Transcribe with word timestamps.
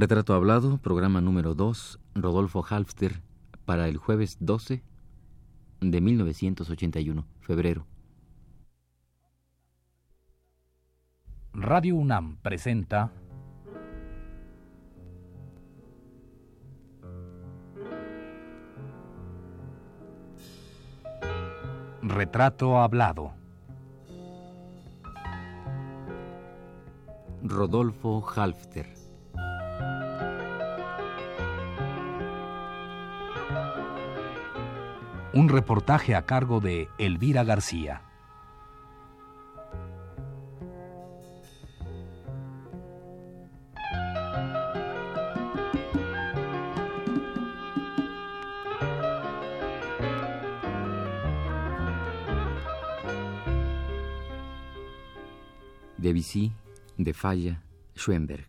Retrato 0.00 0.32
Hablado, 0.32 0.78
programa 0.78 1.20
número 1.20 1.54
2, 1.54 2.00
Rodolfo 2.14 2.64
Halfter, 2.66 3.20
para 3.66 3.86
el 3.86 3.98
jueves 3.98 4.38
12 4.40 4.82
de 5.82 6.00
1981, 6.00 7.26
febrero. 7.42 7.84
Radio 11.52 11.96
UNAM 11.96 12.38
presenta 12.38 13.12
Retrato 22.00 22.78
Hablado. 22.78 23.34
Rodolfo 27.42 28.26
Halfter. 28.34 28.99
Un 35.32 35.48
reportaje 35.48 36.16
a 36.16 36.26
cargo 36.26 36.58
de 36.60 36.88
Elvira 36.98 37.44
García. 37.44 38.02
Debussy, 55.96 56.50
De 56.98 57.14
Falla, 57.14 57.62
Schoenberg. 57.94 58.48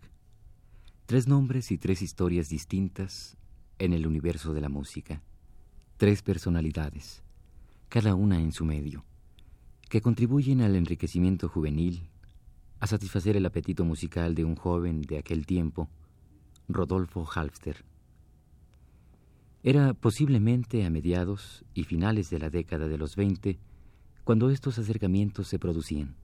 Tres 1.06 1.28
nombres 1.28 1.70
y 1.70 1.78
tres 1.78 2.02
historias 2.02 2.50
distintas 2.50 3.38
en 3.78 3.94
el 3.94 4.08
universo 4.08 4.54
de 4.56 4.62
la 4.62 4.70
música. 4.70 5.22
Tres 6.02 6.24
personalidades, 6.24 7.22
cada 7.88 8.16
una 8.16 8.42
en 8.42 8.54
su 8.54 8.66
medio, 8.66 9.06
que 9.88 10.02
contribuyen 10.02 10.62
al 10.62 10.76
enriquecimiento 10.76 11.48
juvenil, 11.48 12.10
a 12.80 12.88
satisfacer 12.88 13.38
el 13.38 13.46
apetito 13.46 13.86
musical 13.86 14.34
de 14.34 14.44
un 14.44 14.56
joven 14.56 15.04
de 15.04 15.20
aquel 15.20 15.46
tiempo, 15.46 15.90
Rodolfo 16.68 17.30
Halfter. 17.32 17.86
Era 19.62 19.94
posiblemente 19.94 20.88
a 20.88 20.90
mediados 20.90 21.64
y 21.76 21.84
finales 21.84 22.32
de 22.32 22.40
la 22.40 22.50
década 22.50 22.88
de 22.88 22.98
los 22.98 23.16
20 23.16 23.60
cuando 24.24 24.50
estos 24.50 24.80
acercamientos 24.80 25.50
se 25.50 25.60
producían. 25.60 26.16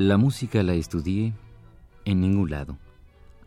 La 0.00 0.16
música 0.16 0.62
la 0.62 0.74
estudié 0.74 1.34
en 2.04 2.20
ningún 2.20 2.50
lado, 2.50 2.78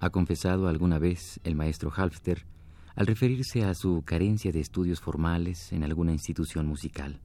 ha 0.02 0.10
confesado 0.10 0.68
alguna 0.68 1.00
vez 1.00 1.40
el 1.46 1.56
maestro 1.56 1.94
Halfter 1.96 2.46
al 2.94 3.08
referirse 3.08 3.64
a 3.64 3.74
su 3.74 4.04
carencia 4.04 4.52
de 4.52 4.60
estudios 4.60 5.00
formales 5.00 5.72
en 5.72 5.86
alguna 5.86 6.12
institución 6.12 6.68
musical. 6.68 7.22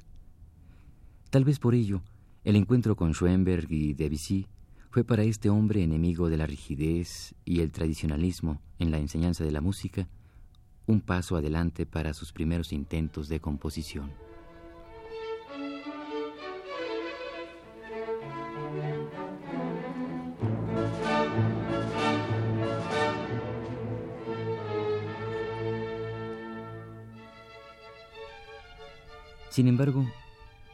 Tal 1.30 1.42
vez 1.42 1.58
por 1.58 1.74
ello, 1.74 2.02
el 2.44 2.54
encuentro 2.54 2.94
con 2.94 3.14
Schoenberg 3.14 3.66
y 3.68 3.94
Debussy 3.94 4.46
fue 4.90 5.02
para 5.02 5.24
este 5.24 5.50
hombre 5.50 5.82
enemigo 5.82 6.28
de 6.28 6.36
la 6.36 6.46
rigidez 6.46 7.34
y 7.44 7.62
el 7.62 7.72
tradicionalismo 7.72 8.60
en 8.78 8.92
la 8.92 8.98
enseñanza 8.98 9.42
de 9.42 9.50
la 9.50 9.60
música 9.60 10.06
un 10.86 11.00
paso 11.00 11.34
adelante 11.34 11.84
para 11.84 12.14
sus 12.14 12.32
primeros 12.32 12.72
intentos 12.72 13.28
de 13.28 13.40
composición. 13.40 14.12
Sin 29.56 29.68
embargo, 29.68 30.06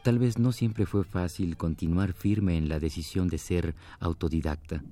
tal 0.03 0.19
vez 0.19 0.37
no 0.37 0.51
siempre 0.51 0.85
fue 0.85 1.05
fácil 1.05 1.55
continuar 1.55 2.11
firme 2.11 2.57
en 2.57 2.67
la 2.67 2.81
decisión 2.81 3.29
de 3.29 3.37
ser 3.37 3.75
autodidacta. 4.01 4.83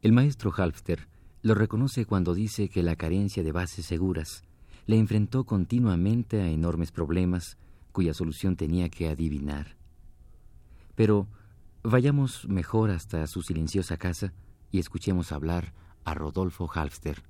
El 0.00 0.14
maestro 0.14 0.50
Halfter 0.56 1.06
lo 1.42 1.54
reconoce 1.54 2.06
cuando 2.06 2.32
dice 2.32 2.70
que 2.70 2.82
la 2.82 2.96
carencia 2.96 3.42
de 3.42 3.52
bases 3.52 3.84
seguras 3.84 4.44
le 4.86 4.96
enfrentó 4.96 5.44
continuamente 5.44 6.40
a 6.40 6.48
enormes 6.48 6.90
problemas 6.90 7.58
cuya 7.92 8.14
solución 8.14 8.56
tenía 8.56 8.88
que 8.88 9.10
adivinar. 9.10 9.76
Pero 10.94 11.28
vayamos 11.82 12.48
mejor 12.48 12.92
hasta 12.92 13.26
su 13.26 13.42
silenciosa 13.42 13.98
casa 13.98 14.32
y 14.70 14.78
escuchemos 14.78 15.32
hablar 15.32 15.74
a 16.06 16.14
Rodolfo 16.14 16.66
Halfter. 16.72 17.22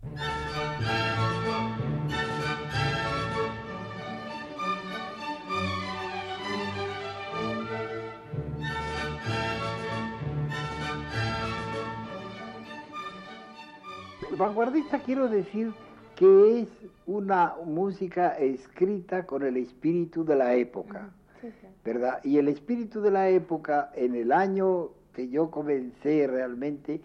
Vanguardista 14.41 14.99
quiero 15.01 15.29
decir 15.29 15.71
que 16.17 16.63
es 16.63 16.69
una 17.07 17.57
música 17.67 18.31
escrita 18.39 19.27
con 19.27 19.43
el 19.43 19.59
espíritu 19.59 20.25
de 20.25 20.35
la 20.35 20.55
época, 20.55 21.11
¿verdad? 21.85 22.25
Y 22.25 22.39
el 22.39 22.49
espíritu 22.49 23.03
de 23.03 23.11
la 23.11 23.29
época 23.29 23.91
en 23.95 24.15
el 24.15 24.33
año 24.33 24.89
que 25.13 25.29
yo 25.29 25.51
comencé 25.51 26.27
realmente 26.27 27.03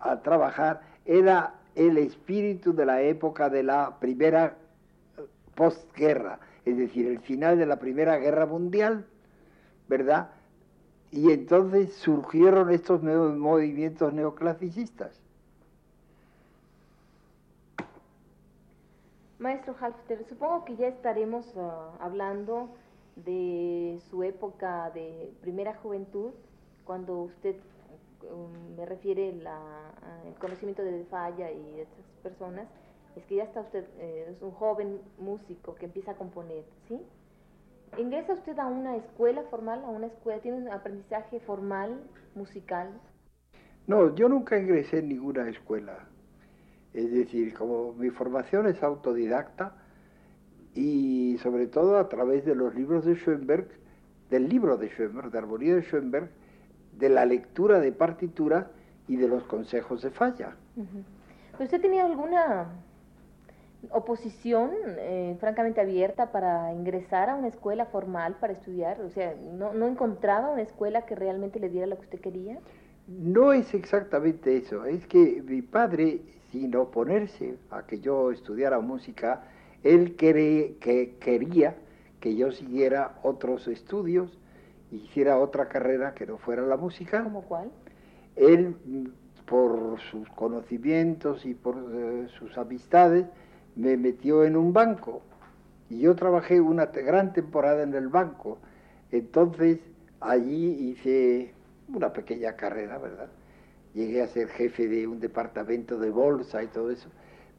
a 0.00 0.20
trabajar 0.20 0.80
era 1.04 1.54
el 1.76 1.96
espíritu 1.96 2.74
de 2.74 2.86
la 2.86 3.02
época 3.02 3.48
de 3.48 3.62
la 3.62 4.00
primera 4.00 4.56
eh, 5.16 5.22
postguerra, 5.54 6.40
es 6.64 6.76
decir, 6.76 7.06
el 7.06 7.20
final 7.20 7.56
de 7.56 7.66
la 7.66 7.78
Primera 7.78 8.18
Guerra 8.18 8.46
Mundial, 8.46 9.06
¿verdad? 9.88 10.30
Y 11.12 11.30
entonces 11.30 11.92
surgieron 11.94 12.70
estos 12.70 13.00
nuevos 13.00 13.36
movimientos 13.36 14.12
neoclasicistas. 14.12 15.23
Maestro 19.38 19.74
Halfter, 19.80 20.24
supongo 20.28 20.64
que 20.64 20.76
ya 20.76 20.88
estaremos 20.88 21.52
ah, 21.56 21.92
hablando 22.00 22.70
de 23.16 23.98
su 24.10 24.22
época 24.22 24.90
de 24.90 25.32
primera 25.40 25.74
juventud, 25.74 26.32
cuando 26.84 27.22
usted 27.22 27.56
um, 28.30 28.76
me 28.76 28.86
refiere 28.86 29.32
la, 29.32 29.58
el 30.26 30.34
conocimiento 30.34 30.82
de 30.82 31.04
Falla 31.04 31.50
y 31.50 31.62
de 31.72 31.82
estas 31.82 32.04
personas, 32.22 32.68
es 33.16 33.24
que 33.26 33.36
ya 33.36 33.44
está 33.44 33.60
usted, 33.60 33.84
eh, 33.98 34.26
es 34.30 34.42
un 34.42 34.50
joven 34.52 35.00
músico 35.18 35.74
que 35.74 35.86
empieza 35.86 36.12
a 36.12 36.16
componer, 36.16 36.64
¿sí? 36.88 37.00
¿Ingresa 37.96 38.32
usted 38.34 38.58
a 38.58 38.66
una 38.66 38.96
escuela 38.96 39.42
formal, 39.50 39.84
a 39.84 39.88
una 39.88 40.06
escuela, 40.06 40.40
tiene 40.40 40.58
un 40.58 40.68
aprendizaje 40.68 41.38
formal, 41.40 42.02
musical? 42.34 42.90
No, 43.86 44.14
yo 44.16 44.28
nunca 44.28 44.58
ingresé 44.58 44.98
en 44.98 45.10
ninguna 45.10 45.48
escuela. 45.48 46.08
Es 46.94 47.12
decir, 47.12 47.52
como 47.54 47.92
mi 47.92 48.10
formación 48.10 48.68
es 48.68 48.82
autodidacta 48.82 49.74
y 50.74 51.36
sobre 51.42 51.66
todo 51.66 51.98
a 51.98 52.08
través 52.08 52.44
de 52.44 52.54
los 52.54 52.74
libros 52.74 53.04
de 53.04 53.16
Schoenberg, 53.16 53.68
del 54.30 54.48
libro 54.48 54.76
de 54.76 54.88
Schoenberg, 54.88 55.30
de 55.30 55.38
armonía 55.38 55.74
de 55.74 55.82
Schoenberg, 55.82 56.30
de 56.98 57.08
la 57.08 57.26
lectura 57.26 57.80
de 57.80 57.90
partitura 57.90 58.70
y 59.08 59.16
de 59.16 59.28
los 59.28 59.42
consejos 59.44 60.02
de 60.02 60.10
falla. 60.10 60.56
¿Usted 61.58 61.80
tenía 61.80 62.04
alguna 62.04 62.66
oposición 63.90 64.70
eh, 64.86 65.36
francamente 65.40 65.80
abierta 65.80 66.32
para 66.32 66.72
ingresar 66.72 67.28
a 67.28 67.34
una 67.34 67.48
escuela 67.48 67.86
formal 67.86 68.36
para 68.40 68.52
estudiar? 68.52 69.00
O 69.00 69.10
sea, 69.10 69.34
¿no, 69.52 69.74
¿no 69.74 69.88
encontraba 69.88 70.50
una 70.50 70.62
escuela 70.62 71.06
que 71.06 71.14
realmente 71.14 71.58
le 71.58 71.68
diera 71.68 71.86
lo 71.86 71.96
que 71.96 72.02
usted 72.02 72.20
quería? 72.20 72.58
No 73.06 73.52
es 73.52 73.74
exactamente 73.74 74.56
eso, 74.56 74.86
es 74.86 75.06
que 75.06 75.42
mi 75.46 75.60
padre 75.60 76.22
sin 76.54 76.76
oponerse 76.76 77.56
a 77.72 77.84
que 77.84 77.98
yo 77.98 78.30
estudiara 78.30 78.78
música, 78.78 79.42
él 79.82 80.14
que 80.14 81.16
quería 81.18 81.74
que 82.20 82.36
yo 82.36 82.52
siguiera 82.52 83.18
otros 83.24 83.66
estudios, 83.66 84.38
hiciera 84.92 85.40
otra 85.40 85.68
carrera 85.68 86.14
que 86.14 86.26
no 86.26 86.38
fuera 86.38 86.62
la 86.62 86.76
música. 86.76 87.24
¿Cómo 87.24 87.42
cuál? 87.42 87.72
Él, 88.36 88.76
por 89.46 89.98
sus 90.12 90.28
conocimientos 90.30 91.44
y 91.44 91.54
por 91.54 91.74
eh, 91.92 92.28
sus 92.38 92.56
amistades, 92.56 93.26
me 93.74 93.96
metió 93.96 94.44
en 94.44 94.56
un 94.56 94.72
banco. 94.72 95.22
Y 95.90 95.98
yo 95.98 96.14
trabajé 96.14 96.60
una 96.60 96.86
gran 96.86 97.32
temporada 97.32 97.82
en 97.82 97.94
el 97.94 98.06
banco. 98.06 98.58
Entonces, 99.10 99.80
allí 100.20 100.92
hice 100.92 101.52
una 101.88 102.12
pequeña 102.12 102.54
carrera, 102.54 102.98
¿verdad? 102.98 103.28
Llegué 103.94 104.22
a 104.22 104.26
ser 104.26 104.48
jefe 104.48 104.88
de 104.88 105.06
un 105.06 105.20
departamento 105.20 105.98
de 105.98 106.10
bolsa 106.10 106.62
y 106.62 106.66
todo 106.66 106.90
eso. 106.90 107.08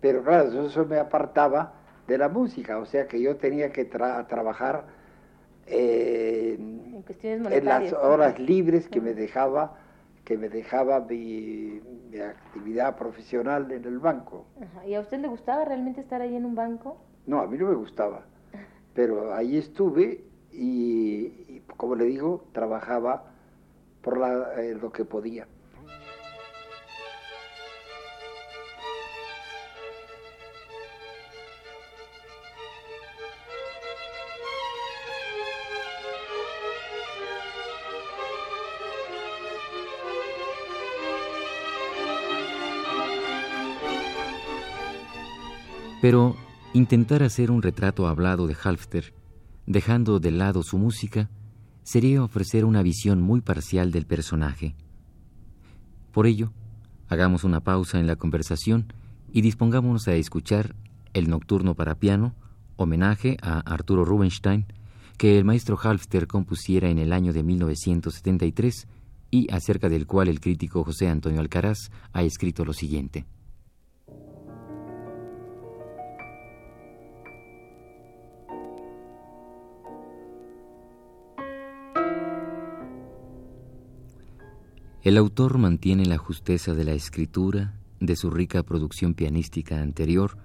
Pero 0.02 0.24
claro, 0.24 0.66
eso 0.66 0.86
me 0.86 1.00
apartaba 1.00 1.74
de 2.08 2.18
la 2.18 2.30
música, 2.30 2.78
o 2.78 2.86
sea 2.86 3.08
que 3.08 3.20
yo 3.20 3.38
tenía 3.38 3.72
que 3.72 3.86
trabajar 3.86 4.86
eh, 5.66 6.58
en, 6.60 7.66
las 7.66 7.92
horas 7.94 8.38
libres 8.38 8.88
que 8.88 9.02
me 9.02 9.16
dejaba 9.16 9.80
que 10.24 10.38
me 10.38 10.50
dejaba 10.50 11.02
mi, 11.02 11.80
actividad 12.20 12.98
profesional 12.98 13.72
en 13.72 13.86
el 13.86 14.00
banco. 14.00 14.46
¿Y 14.88 14.96
a 14.96 15.00
usted 15.00 15.20
le 15.20 15.28
gustaba 15.28 15.66
realmente 15.66 16.02
estar 16.02 16.20
ahí 16.22 16.36
en 16.36 16.46
un 16.46 16.56
banco? 16.56 16.98
No, 17.28 17.42
a 17.42 17.48
mí 17.48 17.58
no 17.58 17.68
me 17.68 17.76
gustaba, 17.76 18.24
pero 18.96 19.34
ahí 19.36 19.58
estuve 19.58 20.24
y, 20.52 21.62
como 21.78 21.96
le 21.96 22.06
digo, 22.06 22.46
trabajaba 22.54 23.26
por 24.02 24.20
eh, 24.58 24.74
lo 24.74 24.92
que 24.92 25.06
podía. 25.06 25.48
Pero 46.06 46.36
intentar 46.75 47.24
hacer 47.24 47.50
un 47.50 47.63
retrato 47.63 48.06
hablado 48.07 48.46
de 48.46 48.56
Halfter, 48.63 49.16
dejando 49.66 50.19
de 50.19 50.30
lado 50.30 50.62
su 50.62 50.78
música, 50.78 51.31
sería 51.81 52.24
ofrecer 52.24 52.63
una 52.63 52.84
visión 52.84 53.24
muy 53.24 53.42
parcial 53.42 53.92
del 53.92 54.06
personaje. 54.06 54.75
Por 56.12 56.28
ello, 56.28 56.54
hagamos 57.07 57.44
una 57.44 57.62
pausa 57.62 58.00
en 58.00 58.06
la 58.06 58.18
conversación 58.18 58.94
y 59.34 59.42
dispongámonos 59.42 60.07
a 60.07 60.13
escuchar 60.13 60.75
el 61.13 61.28
Nocturno 61.28 61.74
para 61.74 61.96
piano, 61.96 62.36
homenaje 62.75 63.38
a 63.42 63.62
Arturo 63.62 64.06
Rubinstein, 64.06 64.68
que 65.18 65.40
el 65.40 65.44
maestro 65.44 65.75
Halfter 65.81 66.28
compusiera 66.28 66.88
en 66.88 67.00
el 67.00 67.13
año 67.13 67.34
de 67.34 67.42
1973 67.42 68.88
y 69.31 69.52
acerca 69.52 69.90
del 69.90 70.06
cual 70.06 70.28
el 70.28 70.40
crítico 70.40 70.84
José 70.84 71.07
Antonio 71.07 71.42
Alcaraz 71.42 71.90
ha 72.13 72.22
escrito 72.22 72.63
lo 72.63 72.74
siguiente. 72.74 73.25
El 85.06 85.18
autor 85.18 85.60
mantiene 85.60 86.07
la 86.07 86.18
justeza 86.18 86.74
de 86.74 86.84
la 86.84 86.94
escritura, 86.94 87.75
de 88.00 88.16
su 88.16 88.31
rica 88.31 88.63
producción 88.63 89.13
pianística 89.13 89.80
anterior, 89.80 90.36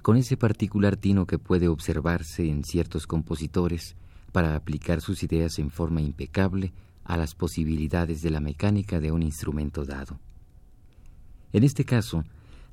con 0.00 0.16
ese 0.16 0.36
particular 0.36 0.96
tino 0.96 1.26
que 1.26 1.40
puede 1.40 1.66
observarse 1.66 2.48
en 2.48 2.62
ciertos 2.62 3.08
compositores 3.08 3.96
para 4.30 4.54
aplicar 4.54 5.00
sus 5.00 5.24
ideas 5.24 5.58
en 5.58 5.70
forma 5.70 6.02
impecable 6.02 6.72
a 7.02 7.16
las 7.16 7.34
posibilidades 7.34 8.22
de 8.22 8.30
la 8.30 8.38
mecánica 8.38 9.00
de 9.00 9.10
un 9.10 9.24
instrumento 9.24 9.84
dado. 9.84 10.20
En 11.52 11.64
este 11.64 11.84
caso, 11.84 12.22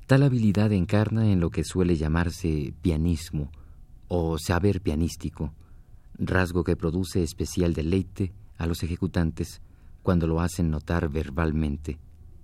tal 0.06 0.22
habilidad 0.22 0.70
encarna 0.70 1.32
en 1.32 1.40
lo 1.40 1.50
que 1.50 1.64
suele 1.64 1.96
llamarse 1.96 2.74
pianismo 2.80 3.50
o 4.06 4.38
saber 4.38 4.80
pianístico, 4.80 5.52
rasgo 6.16 6.62
que 6.62 6.76
produce 6.76 7.24
especial 7.24 7.74
deleite 7.74 8.32
a 8.56 8.68
los 8.68 8.84
ejecutantes 8.84 9.62
cuando 10.04 10.26
lo 10.26 10.40
hacen 10.42 10.70
notar 10.70 11.08
verbalmente, 11.08 11.98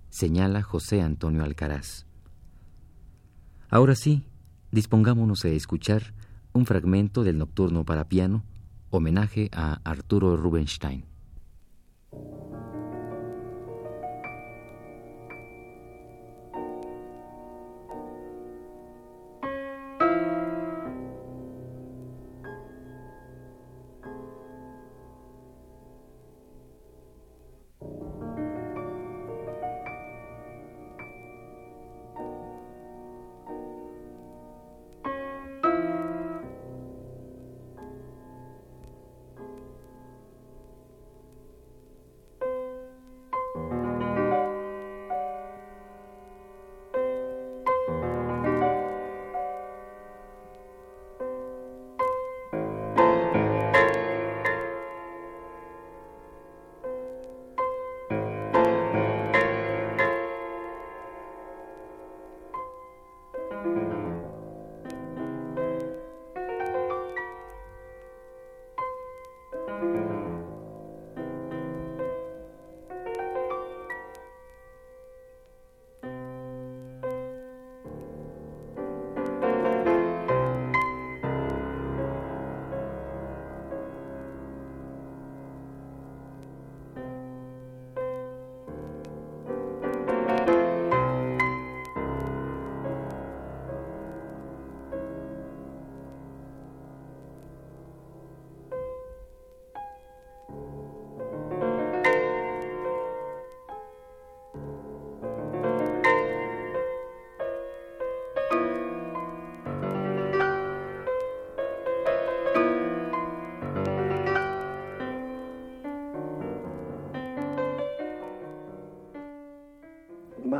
señala 0.09 0.63
José 0.63 1.03
Antonio 1.03 1.43
Alcaraz. 1.43 2.07
Ahora 3.69 3.93
sí, 3.93 4.25
dispongámonos 4.71 5.45
a 5.45 5.49
escuchar 5.49 6.15
un 6.53 6.65
fragmento 6.65 7.23
del 7.23 7.37
Nocturno 7.37 7.85
para 7.85 8.09
piano, 8.09 8.43
homenaje 8.89 9.49
a 9.53 9.79
Arturo 9.83 10.35
Rubinstein. 10.37 11.05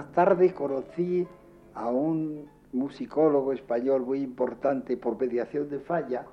Tarde 0.08 0.54
conocí 0.54 1.28
a 1.74 1.88
un 1.88 2.50
musicólogo 2.74 3.54
español 3.54 4.02
muy 4.02 4.22
importante 4.22 4.98
por 4.98 5.20
mediación 5.20 5.70
de 5.70 5.80
falla, 5.80 6.26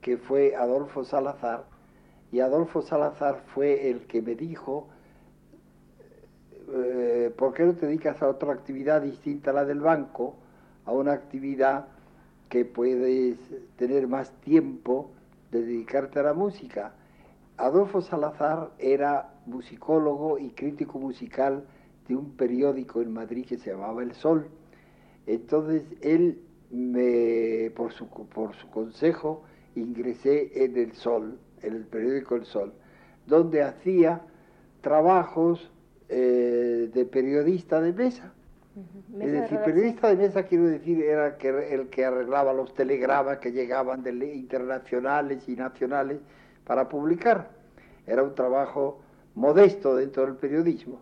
que 0.00 0.16
fue 0.16 0.54
Adolfo 0.56 1.04
Salazar, 1.04 1.64
y 2.32 2.40
Adolfo 2.40 2.82
Salazar 2.82 3.42
fue 3.54 3.90
el 3.90 4.06
que 4.06 4.20
me 4.22 4.34
dijo, 4.34 4.88
eh, 6.72 7.32
¿por 7.36 7.54
qué 7.54 7.64
no 7.64 7.74
te 7.74 7.86
dedicas 7.86 8.20
a 8.22 8.28
otra 8.28 8.52
actividad 8.52 9.02
distinta 9.02 9.50
a 9.50 9.54
la 9.54 9.64
del 9.64 9.80
banco, 9.80 10.36
a 10.84 10.92
una 10.92 11.12
actividad 11.12 11.86
que 12.48 12.64
puedes 12.64 13.38
tener 13.76 14.08
más 14.08 14.32
tiempo 14.40 15.12
de 15.50 15.62
dedicarte 15.62 16.18
a 16.18 16.24
la 16.24 16.34
música? 16.34 16.94
Adolfo 17.56 18.00
Salazar 18.00 18.70
era 18.78 19.30
musicólogo 19.46 20.38
y 20.38 20.50
crítico 20.50 20.98
musical 20.98 21.64
de 22.08 22.16
un 22.16 22.36
periódico 22.36 23.02
en 23.02 23.12
Madrid 23.12 23.46
que 23.46 23.58
se 23.58 23.70
llamaba 23.70 24.02
El 24.02 24.14
Sol. 24.14 24.48
Entonces 25.26 25.82
él, 26.02 26.40
me, 26.70 27.70
por, 27.74 27.92
su, 27.92 28.08
por 28.08 28.54
su 28.56 28.68
consejo, 28.70 29.44
ingresé 29.74 30.64
en 30.64 30.76
El 30.76 30.92
Sol, 30.92 31.38
en 31.62 31.74
el 31.74 31.84
periódico 31.84 32.36
El 32.36 32.44
Sol, 32.44 32.72
donde 33.26 33.62
hacía 33.62 34.22
trabajos 34.80 35.70
eh, 36.08 36.90
de 36.92 37.04
periodista 37.04 37.80
de 37.80 37.92
mesa. 37.92 38.32
Es 39.18 39.32
decir, 39.32 39.58
periodista 39.60 40.08
de 40.08 40.16
mesa 40.16 40.42
quiero 40.42 40.66
decir 40.66 41.02
era 41.02 41.38
que, 41.38 41.48
el 41.72 41.88
que 41.88 42.04
arreglaba 42.04 42.52
los 42.52 42.74
telegramas 42.74 43.38
que 43.38 43.50
llegaban 43.50 44.02
de 44.02 44.10
internacionales 44.34 45.48
y 45.48 45.56
nacionales 45.56 46.18
para 46.66 46.86
publicar. 46.86 47.48
Era 48.06 48.22
un 48.22 48.34
trabajo 48.34 49.00
modesto 49.34 49.96
dentro 49.96 50.26
del 50.26 50.36
periodismo 50.36 51.00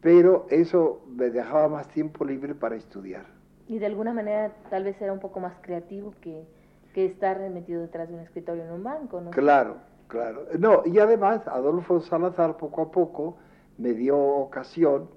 pero 0.00 0.46
eso 0.50 1.02
me 1.08 1.30
dejaba 1.30 1.68
más 1.68 1.88
tiempo 1.88 2.24
libre 2.24 2.54
para 2.54 2.76
estudiar. 2.76 3.26
Y 3.66 3.78
de 3.78 3.86
alguna 3.86 4.12
manera 4.12 4.52
tal 4.70 4.84
vez 4.84 5.00
era 5.00 5.12
un 5.12 5.20
poco 5.20 5.40
más 5.40 5.54
creativo 5.60 6.14
que, 6.20 6.46
que 6.94 7.06
estar 7.06 7.38
metido 7.50 7.82
detrás 7.82 8.08
de 8.08 8.14
un 8.14 8.20
escritorio 8.20 8.64
en 8.64 8.72
un 8.72 8.82
banco, 8.82 9.20
¿no? 9.20 9.30
Claro, 9.30 9.76
claro. 10.06 10.46
No, 10.58 10.82
y 10.86 10.98
además 10.98 11.46
Adolfo 11.46 12.00
Salazar 12.00 12.56
poco 12.56 12.82
a 12.82 12.90
poco 12.90 13.36
me 13.76 13.92
dio 13.92 14.18
ocasión, 14.18 15.08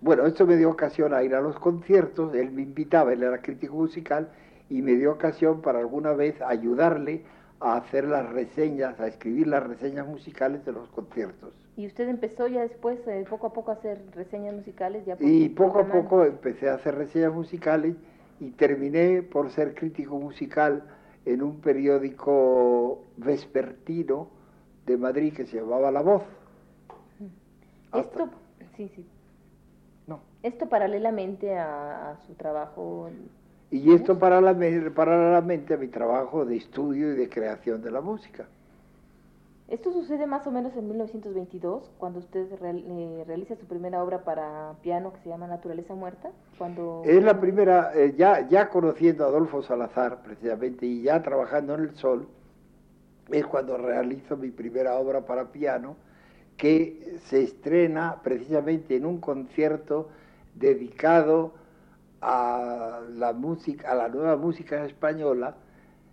bueno, 0.00 0.26
esto 0.26 0.46
me 0.46 0.56
dio 0.56 0.70
ocasión 0.70 1.14
a 1.14 1.22
ir 1.22 1.34
a 1.34 1.40
los 1.40 1.58
conciertos, 1.58 2.34
él 2.34 2.50
me 2.50 2.62
invitaba, 2.62 3.12
él 3.12 3.22
era 3.22 3.40
crítico 3.40 3.74
musical, 3.74 4.28
y 4.68 4.82
me 4.82 4.92
dio 4.92 5.12
ocasión 5.12 5.60
para 5.60 5.78
alguna 5.78 6.12
vez 6.12 6.40
ayudarle 6.42 7.24
a 7.60 7.76
hacer 7.76 8.04
las 8.04 8.28
reseñas, 8.30 8.98
a 9.00 9.06
escribir 9.06 9.46
las 9.46 9.62
reseñas 9.62 10.06
musicales 10.06 10.64
de 10.64 10.72
los 10.72 10.88
conciertos. 10.90 11.52
¿Y 11.76 11.86
usted 11.86 12.08
empezó 12.08 12.46
ya 12.48 12.60
después, 12.62 12.98
eh, 13.06 13.24
poco 13.28 13.46
a 13.46 13.52
poco, 13.52 13.70
a 13.70 13.74
hacer 13.74 14.02
reseñas 14.14 14.54
musicales? 14.54 15.06
Ya 15.06 15.16
y 15.20 15.48
poco 15.48 15.80
a 15.80 15.86
poco 15.86 16.24
empecé 16.24 16.68
a 16.68 16.74
hacer 16.74 16.94
reseñas 16.94 17.32
musicales 17.32 17.96
y 18.40 18.50
terminé 18.50 19.22
por 19.22 19.50
ser 19.50 19.74
crítico 19.74 20.18
musical 20.18 20.84
en 21.24 21.42
un 21.42 21.60
periódico 21.60 23.04
vespertino 23.16 24.28
de 24.84 24.96
Madrid 24.98 25.32
que 25.32 25.46
se 25.46 25.58
llamaba 25.58 25.90
La 25.90 26.02
Voz. 26.02 26.24
Esto, 27.94 28.28
sí, 28.76 28.90
sí. 28.94 29.06
No. 30.06 30.20
Esto 30.42 30.68
paralelamente 30.68 31.56
a, 31.56 32.18
su 32.26 32.34
trabajo. 32.34 33.08
Y 33.70 33.94
esto 33.94 34.18
paralelamente 34.18 35.74
a 35.74 35.76
mi 35.78 35.88
trabajo 35.88 36.44
de 36.44 36.56
estudio 36.56 37.12
y 37.12 37.16
de 37.16 37.28
creación 37.28 37.80
de 37.82 37.90
la 37.90 38.00
música. 38.00 38.46
Esto 39.72 39.90
sucede 39.90 40.26
más 40.26 40.46
o 40.46 40.50
menos 40.50 40.76
en 40.76 40.86
1922, 40.86 41.92
cuando 41.96 42.18
usted 42.18 42.46
eh, 42.62 43.24
realiza 43.26 43.56
su 43.56 43.64
primera 43.64 44.04
obra 44.04 44.22
para 44.22 44.74
piano 44.82 45.14
que 45.14 45.20
se 45.20 45.30
llama 45.30 45.46
Naturaleza 45.46 45.94
Muerta. 45.94 46.30
Cuando... 46.58 47.00
Es 47.06 47.24
la 47.24 47.40
primera, 47.40 47.90
eh, 47.94 48.14
ya, 48.14 48.46
ya 48.50 48.68
conociendo 48.68 49.24
a 49.24 49.28
Adolfo 49.28 49.62
Salazar 49.62 50.22
precisamente 50.22 50.84
y 50.84 51.00
ya 51.00 51.22
trabajando 51.22 51.74
en 51.74 51.84
el 51.84 51.96
sol, 51.96 52.28
es 53.30 53.46
cuando 53.46 53.78
realizo 53.78 54.36
mi 54.36 54.50
primera 54.50 54.98
obra 54.98 55.24
para 55.24 55.52
piano 55.52 55.96
que 56.58 57.16
se 57.24 57.42
estrena 57.42 58.20
precisamente 58.22 58.94
en 58.94 59.06
un 59.06 59.20
concierto 59.20 60.10
dedicado 60.54 61.54
a 62.20 63.00
la 63.14 63.32
música, 63.32 63.90
a 63.90 63.94
la 63.94 64.08
nueva 64.08 64.36
música 64.36 64.84
española 64.84 65.56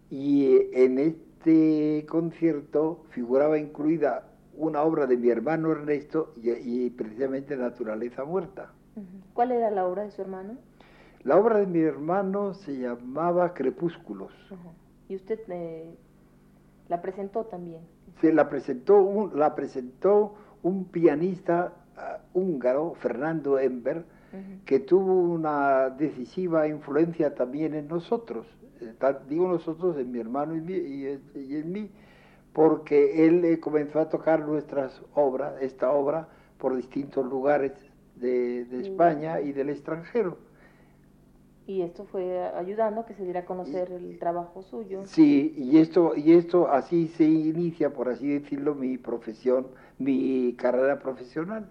y 0.09 0.69
en 0.73 0.99
este 0.99 2.05
concierto 2.07 3.05
figuraba 3.09 3.57
incluida 3.57 4.29
una 4.55 4.81
obra 4.81 5.07
de 5.07 5.17
mi 5.17 5.29
hermano 5.29 5.71
Ernesto 5.71 6.33
y, 6.35 6.89
precisamente 6.89 7.55
Naturaleza 7.55 8.25
Muerta. 8.25 8.73
¿Cuál 9.33 9.51
era 9.51 9.71
la 9.71 9.85
obra 9.85 10.03
de 10.03 10.11
su 10.11 10.21
hermano? 10.21 10.57
La 11.23 11.37
obra 11.37 11.59
de 11.59 11.67
mi 11.67 11.79
hermano 11.79 12.53
se 12.53 12.77
llamaba 12.77 13.53
Crepúsculos. 13.53 14.33
¿Y 15.07 15.15
usted 15.15 15.39
eh, 15.47 15.95
la 16.89 17.01
presentó 17.01 17.45
también? 17.45 17.81
Se 18.19 18.33
la 18.33 18.49
presentó 18.49 19.01
un, 19.01 19.39
la 19.39 19.55
presentó 19.55 20.35
un 20.63 20.85
pianista 20.85 21.73
ah, 21.95 22.19
húngaro, 22.33 22.95
Fernando 22.95 23.59
Ember, 23.59 24.03
que 24.65 24.79
tuvo 24.79 25.13
una 25.13 25.89
decisiva 25.89 26.67
influencia 26.67 27.33
también 27.33 27.73
en 27.73 27.87
nosotros, 27.87 28.45
digo 29.27 29.47
nosotros, 29.47 29.97
en 29.97 30.11
mi 30.11 30.19
hermano 30.19 30.55
y, 30.55 31.19
en 31.35 31.71
mí, 31.71 31.89
porque 32.53 33.25
él 33.27 33.45
eh, 33.45 33.59
comenzó 33.59 33.99
a 33.99 34.09
tocar 34.09 34.45
nuestras 34.47 35.01
obras, 35.13 35.61
esta 35.61 35.91
obra, 35.91 36.29
por 36.57 36.75
distintos 36.75 37.25
lugares 37.25 37.71
de, 38.15 38.61
España 38.81 39.39
y 39.41 39.53
del 39.53 39.69
extranjero. 39.69 40.37
Y 41.65 41.83
esto 41.83 42.05
fue 42.05 42.39
ayudando 42.55 43.01
a 43.01 43.05
que 43.05 43.13
se 43.13 43.23
diera 43.23 43.41
a 43.41 43.45
conocer 43.45 43.91
el 43.91 44.17
trabajo 44.17 44.63
suyo. 44.63 45.05
Sí, 45.05 45.53
y 45.55 45.77
esto, 45.77 46.15
y 46.15 46.33
esto 46.33 46.67
así 46.67 47.07
se 47.09 47.25
inicia, 47.25 47.93
por 47.93 48.09
así 48.09 48.27
decirlo, 48.27 48.73
mi 48.73 48.97
profesión, 48.97 49.67
mi 49.99 50.55
carrera 50.57 50.97
profesional. 50.97 51.69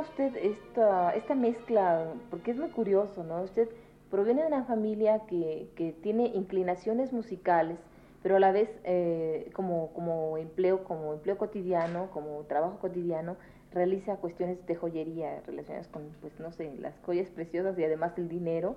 Usted 0.00 0.36
esta, 0.36 1.14
esta 1.14 1.34
mezcla? 1.34 2.12
Porque 2.30 2.50
es 2.50 2.56
muy 2.56 2.70
curioso, 2.70 3.24
¿no? 3.24 3.42
Usted 3.42 3.68
proviene 4.10 4.42
de 4.42 4.48
una 4.48 4.64
familia 4.64 5.20
que, 5.26 5.68
que 5.76 5.92
tiene 5.92 6.26
inclinaciones 6.26 7.12
musicales, 7.12 7.78
pero 8.22 8.36
a 8.36 8.40
la 8.40 8.52
vez 8.52 8.68
eh, 8.84 9.50
como, 9.54 9.92
como, 9.92 10.36
empleo, 10.36 10.84
como 10.84 11.14
empleo 11.14 11.38
cotidiano, 11.38 12.10
como 12.12 12.42
trabajo 12.44 12.78
cotidiano, 12.78 13.36
realiza 13.72 14.16
cuestiones 14.16 14.64
de 14.66 14.74
joyería 14.74 15.40
relacionadas 15.46 15.88
con, 15.88 16.02
pues 16.20 16.38
no 16.40 16.52
sé, 16.52 16.74
las 16.78 16.94
joyas 17.06 17.30
preciosas 17.30 17.78
y 17.78 17.84
además 17.84 18.12
el 18.18 18.28
dinero. 18.28 18.76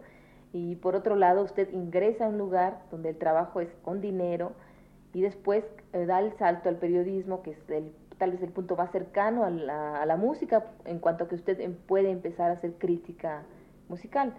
Y 0.54 0.76
por 0.76 0.96
otro 0.96 1.16
lado, 1.16 1.44
usted 1.44 1.72
ingresa 1.74 2.26
a 2.26 2.30
un 2.30 2.38
lugar 2.38 2.80
donde 2.92 3.10
el 3.10 3.18
trabajo 3.18 3.60
es 3.60 3.70
con 3.84 4.02
dinero 4.02 4.54
y 5.14 5.22
después 5.22 5.64
eh, 5.94 6.06
da 6.06 6.20
el 6.20 6.32
salto 6.38 6.70
al 6.70 6.78
periodismo, 6.78 7.42
que 7.42 7.52
es 7.52 7.70
el 7.70 7.92
tal 8.18 8.32
vez 8.32 8.42
el 8.42 8.50
punto 8.50 8.76
más 8.76 8.92
cercano 8.92 9.44
a 9.44 9.50
la, 9.50 10.16
música 10.18 10.66
en 10.86 11.00
cuanto 11.00 11.24
a 11.24 11.28
que 11.28 11.36
usted 11.36 11.60
em, 11.60 11.74
puede 11.74 12.10
empezar 12.10 12.52
a 12.52 12.54
hacer 12.54 12.74
crítica 12.74 13.44
musical. 13.90 14.34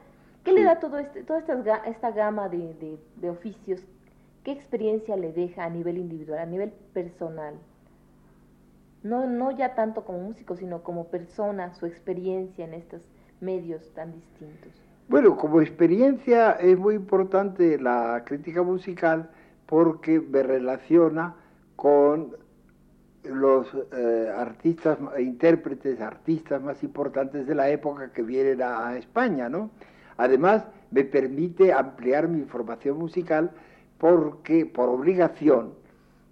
¿Qué 0.45 0.53
le 0.53 0.63
da 0.63 0.79
todo 0.79 0.99
este, 0.99 1.23
toda 1.23 1.39
esta, 1.39 1.77
esta 1.87 2.11
gama 2.11 2.49
de, 2.49 2.99
de, 3.17 3.31
oficios? 3.31 3.83
¿Qué 4.43 4.53
experiencia 4.53 5.17
le 5.17 5.33
deja 5.33 5.65
a 5.65 5.71
nivel 5.71 5.97
individual, 5.97 6.39
a 6.39 6.47
nivel 6.47 6.71
personal? 6.93 7.55
No, 9.03 9.27
no 9.27 9.51
ya 9.51 9.75
tanto 9.75 10.05
como 10.05 10.19
músico, 10.19 10.57
sino 10.57 10.83
como 10.83 11.09
persona, 11.09 11.75
su 11.75 11.87
experiencia 11.87 12.65
en 12.65 12.75
estos 12.75 13.03
medios 13.41 13.93
tan 13.95 14.13
distintos. 14.13 14.73
Bueno, 15.09 15.37
como 15.37 15.61
experiencia 15.61 16.53
es 16.53 16.79
muy 16.79 16.95
importante 16.95 17.79
la 17.79 18.23
crítica 18.25 18.63
musical 18.63 19.31
porque 19.67 20.21
me 20.21 20.43
relaciona 20.43 21.37
con 21.77 22.37
los 23.25 23.67
eh, 23.93 24.33
artistas, 24.37 24.99
intérpretes, 25.19 26.01
artistas 26.01 26.63
más 26.63 26.83
importantes 26.83 27.47
de 27.47 27.55
la 27.55 27.71
época 27.71 28.13
que 28.13 28.23
vienen 28.23 28.63
a, 28.63 28.97
España, 28.97 29.49
¿no? 29.49 29.71
Además, 30.17 30.65
me 30.91 31.05
permite 31.05 31.73
ampliar 31.73 32.29
mi 32.29 32.43
formación 32.45 32.99
musical 32.99 33.51
porque 33.99 34.67
por 34.67 34.89
obligación 34.89 35.75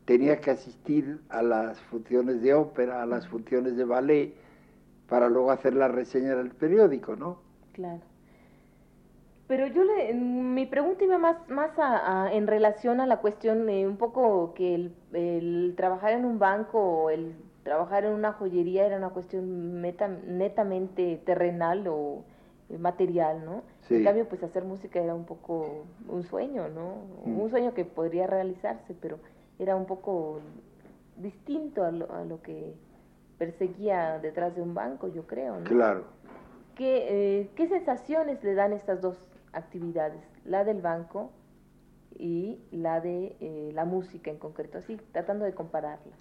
tenía 0.04 0.40
que 0.40 0.50
asistir 0.50 1.20
a 1.28 1.42
las 1.42 1.80
funciones 1.80 2.42
de 2.42 2.54
ópera, 2.54 3.02
a 3.02 3.06
las 3.06 3.26
funciones 3.26 3.76
de 3.76 3.84
ballet, 3.84 4.34
para 5.08 5.28
luego 5.28 5.50
hacer 5.50 5.74
la 5.74 5.88
reseña 5.88 6.32
en 6.32 6.38
el 6.38 6.50
periódico, 6.50 7.16
¿no? 7.16 7.38
Claro. 7.72 8.11
Pero 9.52 9.66
yo 9.66 9.84
le, 9.84 10.14
mi 10.14 10.64
pregunta 10.64 11.04
iba 11.04 11.18
más, 11.18 11.36
más 11.50 11.72
a, 11.76 12.32
en 12.32 12.46
relación 12.46 13.02
a 13.02 13.06
la 13.06 13.18
cuestión 13.18 13.66
de 13.66 13.86
un 13.86 13.98
poco 13.98 14.54
que 14.54 14.90
el, 15.12 15.74
trabajar 15.76 16.14
en 16.14 16.24
un 16.24 16.38
banco 16.38 16.78
o 16.78 17.10
el 17.10 17.34
trabajar 17.62 18.06
en 18.06 18.14
una 18.14 18.32
joyería 18.32 18.86
era 18.86 18.96
una 18.96 19.10
cuestión 19.10 19.82
netamente 19.82 21.20
terrenal 21.26 21.86
o 21.86 22.24
material, 22.78 23.44
¿no? 23.44 23.62
En 23.90 24.02
cambio, 24.04 24.26
pues 24.26 24.42
hacer 24.42 24.64
música 24.64 25.00
era 25.00 25.14
un 25.14 25.26
poco 25.26 25.84
un 26.08 26.22
sueño, 26.22 26.70
¿no? 26.70 27.02
Mm. 27.26 27.38
Un 27.38 27.50
sueño 27.50 27.74
que 27.74 27.84
podría 27.84 28.26
realizarse, 28.26 28.94
pero 29.02 29.18
era 29.58 29.76
un 29.76 29.84
poco 29.84 30.40
distinto 31.18 31.84
a 31.84 31.90
lo, 31.90 32.10
a 32.10 32.24
lo 32.24 32.40
que 32.40 32.72
perseguía 33.36 34.18
detrás 34.18 34.56
de 34.56 34.62
un 34.62 34.72
banco, 34.72 35.08
yo 35.08 35.26
creo, 35.26 35.58
¿no? 35.58 35.64
Claro. 35.64 36.04
¿Qué, 36.74 37.40
eh, 37.40 37.50
¿Qué 37.54 37.68
sensaciones 37.68 38.42
le 38.42 38.54
dan 38.54 38.72
estas 38.72 39.02
dos 39.02 39.18
actividades, 39.52 40.22
la 40.44 40.64
del 40.64 40.80
banco 40.80 41.30
y 42.18 42.58
la 42.70 43.00
de 43.00 43.36
eh, 43.40 43.70
la 43.74 43.84
música 43.84 44.30
en 44.30 44.38
concreto, 44.38 44.78
así 44.78 44.98
tratando 45.12 45.44
de 45.44 45.54
compararla. 45.54 46.12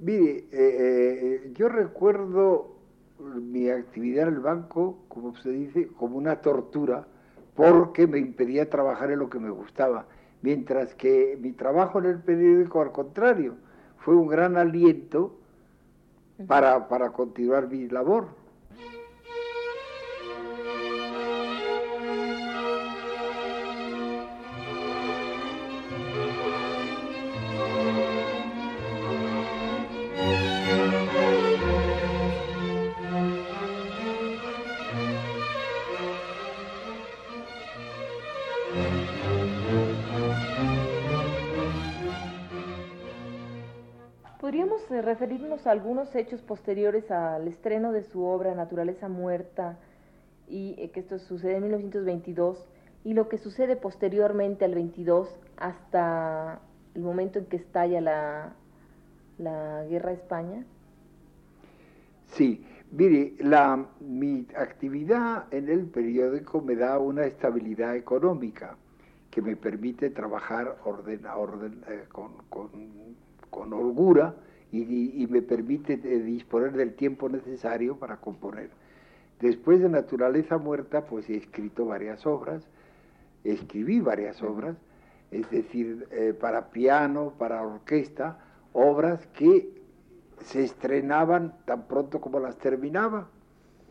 Mire, 0.00 0.30
eh, 0.30 0.46
eh, 0.52 1.52
yo 1.54 1.68
recuerdo 1.68 2.76
mi 3.18 3.68
actividad 3.68 4.28
en 4.28 4.34
el 4.34 4.40
banco, 4.40 5.04
como 5.08 5.34
se 5.36 5.50
dice, 5.50 5.88
como 5.88 6.16
una 6.16 6.40
tortura, 6.40 7.06
porque 7.54 8.06
me 8.06 8.18
impedía 8.18 8.70
trabajar 8.70 9.10
en 9.10 9.18
lo 9.18 9.28
que 9.28 9.40
me 9.40 9.50
gustaba, 9.50 10.06
mientras 10.42 10.94
que 10.94 11.36
mi 11.40 11.52
trabajo 11.52 11.98
en 11.98 12.06
el 12.06 12.20
periódico, 12.20 12.80
al 12.80 12.92
contrario, 12.92 13.56
fue 13.96 14.14
un 14.14 14.28
gran 14.28 14.56
aliento 14.56 15.36
para, 16.46 16.86
para 16.86 17.10
continuar 17.10 17.68
mi 17.68 17.88
labor. 17.88 18.28
Algunos 45.66 46.14
hechos 46.14 46.40
posteriores 46.42 47.10
al 47.10 47.48
estreno 47.48 47.92
de 47.92 48.04
su 48.04 48.24
obra 48.24 48.54
Naturaleza 48.54 49.08
Muerta, 49.08 49.78
y 50.48 50.74
eh, 50.78 50.90
que 50.90 51.00
esto 51.00 51.18
sucede 51.18 51.56
en 51.56 51.64
1922, 51.64 52.64
y 53.04 53.14
lo 53.14 53.28
que 53.28 53.38
sucede 53.38 53.76
posteriormente 53.76 54.64
al 54.64 54.74
22 54.74 55.28
hasta 55.56 56.60
el 56.94 57.02
momento 57.02 57.38
en 57.38 57.46
que 57.46 57.56
estalla 57.56 58.00
la, 58.00 58.52
la 59.38 59.84
guerra 59.88 60.12
España? 60.12 60.64
Sí, 62.26 62.64
mire, 62.90 63.34
la, 63.38 63.86
mi 64.00 64.46
actividad 64.56 65.52
en 65.52 65.68
el 65.68 65.86
periódico 65.86 66.60
me 66.60 66.76
da 66.76 66.98
una 66.98 67.24
estabilidad 67.24 67.96
económica 67.96 68.76
que 69.30 69.42
me 69.42 69.56
permite 69.56 70.10
trabajar 70.10 70.76
orden, 70.84 71.24
orden, 71.26 71.82
eh, 71.88 72.04
con, 72.10 72.32
con, 72.48 72.70
con, 73.50 73.72
holgura 73.72 74.34
y, 74.72 75.22
y 75.22 75.26
me 75.26 75.42
permite 75.42 75.94
eh, 75.94 76.18
disponer 76.20 76.72
del 76.72 76.94
tiempo 76.94 77.28
necesario 77.28 77.96
para 77.96 78.18
componer. 78.18 78.70
Después 79.40 79.80
de 79.80 79.88
Naturaleza 79.88 80.58
Muerta, 80.58 81.06
pues 81.06 81.30
he 81.30 81.36
escrito 81.36 81.86
varias 81.86 82.26
obras, 82.26 82.66
escribí 83.44 84.00
varias 84.00 84.42
obras, 84.42 84.76
es 85.30 85.48
decir, 85.50 86.06
eh, 86.10 86.34
para 86.38 86.70
piano, 86.70 87.34
para 87.38 87.62
orquesta, 87.62 88.38
obras 88.72 89.26
que 89.28 89.78
se 90.40 90.64
estrenaban 90.64 91.54
tan 91.64 91.86
pronto 91.86 92.20
como 92.20 92.40
las 92.40 92.56
terminaba. 92.58 93.28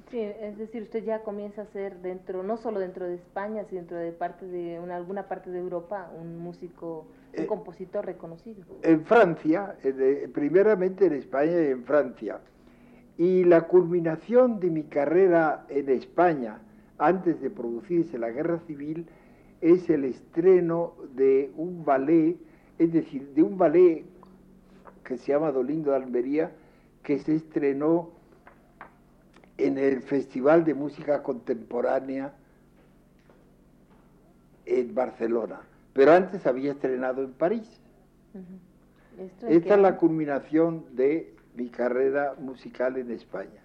Sí, 0.09 0.19
es 0.19 0.57
decir, 0.57 0.83
usted 0.83 1.03
ya 1.03 1.21
comienza 1.21 1.63
a 1.63 1.65
ser 1.65 1.97
dentro, 2.01 2.41
no 2.41 2.55
solo 2.57 2.79
dentro 2.79 3.05
de 3.05 3.15
España, 3.15 3.65
sino 3.65 3.81
dentro 3.81 3.97
de 3.97 4.13
parte 4.13 4.45
de 4.45 4.79
una, 4.79 4.95
alguna 4.95 5.27
parte 5.27 5.49
de 5.49 5.59
Europa, 5.59 6.09
un 6.17 6.39
músico, 6.39 7.07
un 7.37 7.43
eh, 7.43 7.47
compositor 7.47 8.05
reconocido. 8.05 8.63
En 8.81 9.05
Francia, 9.05 9.77
eh, 9.83 10.29
primeramente 10.33 11.05
en 11.05 11.13
España 11.13 11.61
y 11.61 11.71
en 11.71 11.83
Francia. 11.83 12.39
Y 13.17 13.43
la 13.43 13.61
culminación 13.67 14.59
de 14.59 14.69
mi 14.69 14.83
carrera 14.83 15.65
en 15.69 15.89
España, 15.89 16.59
antes 16.97 17.41
de 17.41 17.49
producirse 17.49 18.17
la 18.17 18.29
guerra 18.29 18.59
civil, 18.67 19.07
es 19.61 19.89
el 19.89 20.03
estreno 20.05 20.93
de 21.15 21.51
un 21.55 21.83
ballet, 21.83 22.37
es 22.77 22.93
decir, 22.93 23.29
de 23.33 23.41
un 23.41 23.57
ballet 23.57 24.05
que 25.03 25.17
se 25.17 25.31
llama 25.31 25.51
Dolindo 25.51 25.91
de 25.91 25.97
Almería, 25.97 26.51
que 27.01 27.17
se 27.19 27.35
estrenó 27.35 28.11
en 29.57 29.77
el 29.77 30.01
Festival 30.01 30.63
de 30.65 30.75
Música 30.75 31.23
Contemporánea 31.23 32.33
en 34.65 34.93
Barcelona, 34.93 35.61
pero 35.97 36.13
antes 36.13 36.45
había 36.45 36.73
estrenado 36.73 37.23
en 37.23 37.33
París. 37.33 37.67
Esta 39.47 39.73
es 39.73 39.81
la 39.81 39.97
culminación 39.97 40.85
de 40.95 41.35
mi 41.55 41.69
carrera 41.69 42.35
musical 42.39 42.97
en 42.97 43.09
España. 43.09 43.63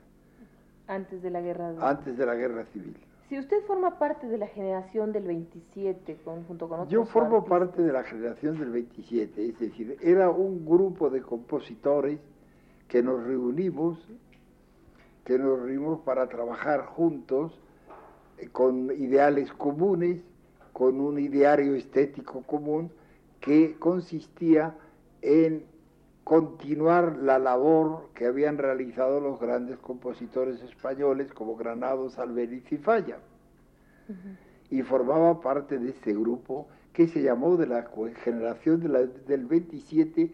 Antes 0.86 1.22
de 1.22 1.28
la 1.28 1.42
guerra. 1.42 1.74
Antes 1.78 2.16
de 2.16 2.24
la 2.24 2.34
guerra 2.34 2.64
civil. 2.72 2.96
Si 3.28 3.38
usted 3.38 3.60
forma 3.66 3.98
parte 3.98 4.26
de 4.28 4.38
la 4.38 4.46
generación 4.46 5.12
del 5.12 5.24
27, 5.24 6.18
junto 6.24 6.68
con 6.68 6.80
otros 6.80 6.90
Yo 6.90 7.04
formo 7.04 7.44
parte 7.44 7.82
de 7.82 7.92
la 7.92 8.02
generación 8.02 8.58
del 8.58 8.70
27, 8.70 9.48
es 9.48 9.58
decir, 9.58 9.98
era 10.00 10.30
un 10.30 10.64
grupo 10.64 11.10
de 11.10 11.20
compositores 11.20 12.18
que 12.88 13.02
nos 13.02 13.22
reunimos, 13.24 13.98
que 15.24 15.38
nos 15.38 15.60
reunimos 15.60 16.00
para 16.00 16.28
trabajar 16.28 16.86
juntos 16.86 17.52
eh, 18.38 18.48
con 18.48 18.90
ideales 18.90 19.52
comunes, 19.52 20.22
con 20.82 21.00
un 21.00 21.16
ideario 21.20 21.76
estético 21.76 22.42
común 22.42 22.90
que 23.40 23.76
consistía 23.78 24.74
en 25.20 25.64
continuar 26.24 27.18
la 27.18 27.38
labor 27.38 28.08
que 28.16 28.26
habían 28.26 28.58
realizado 28.58 29.20
los 29.20 29.38
grandes 29.38 29.78
compositores 29.78 30.60
españoles 30.60 31.32
como 31.32 31.54
Granados, 31.54 32.18
Albeniz 32.18 32.64
y 32.72 32.78
Falla. 32.78 33.18
Y 34.70 34.82
formaba 34.82 35.40
parte 35.40 35.78
de 35.78 35.90
este 35.90 36.14
grupo 36.14 36.66
que 36.92 37.06
se 37.06 37.22
llamó 37.22 37.56
de 37.56 37.68
la 37.68 37.88
generación 38.24 38.80
del 39.28 39.46
27, 39.46 40.32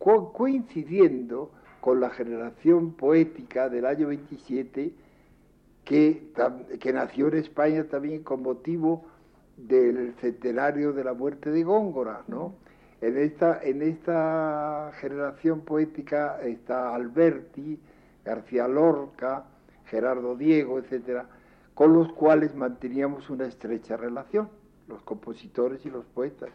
coincidiendo 0.00 1.52
con 1.80 2.00
la 2.00 2.10
generación 2.10 2.94
poética 2.94 3.68
del 3.68 3.86
año 3.86 4.08
27, 4.08 4.92
que, 5.84 6.32
que 6.80 6.92
nació 6.92 7.28
en 7.28 7.36
España 7.36 7.84
también 7.84 8.24
con 8.24 8.42
motivo 8.42 9.13
del 9.56 10.14
centenario 10.20 10.92
de 10.92 11.04
la 11.04 11.14
muerte 11.14 11.50
de 11.50 11.62
Góngora, 11.62 12.22
¿no? 12.28 12.54
En 13.00 13.18
esta, 13.18 13.62
en 13.62 13.82
esta 13.82 14.92
generación 15.00 15.60
poética 15.60 16.40
está 16.42 16.94
Alberti, 16.94 17.78
García 18.24 18.66
Lorca, 18.66 19.44
Gerardo 19.86 20.36
Diego, 20.36 20.78
etcétera, 20.78 21.26
con 21.74 21.92
los 21.92 22.12
cuales 22.12 22.54
manteníamos 22.54 23.28
una 23.30 23.46
estrecha 23.46 23.96
relación, 23.96 24.48
los 24.88 25.02
compositores 25.02 25.84
y 25.84 25.90
los 25.90 26.04
poetas. 26.06 26.50